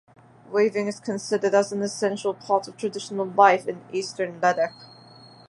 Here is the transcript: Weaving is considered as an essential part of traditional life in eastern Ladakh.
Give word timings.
Weaving 0.51 0.87
is 0.87 0.99
considered 0.99 1.53
as 1.53 1.71
an 1.71 1.83
essential 1.83 2.33
part 2.33 2.67
of 2.67 2.75
traditional 2.75 3.27
life 3.27 3.67
in 3.67 3.83
eastern 3.93 4.39
Ladakh. 4.41 4.73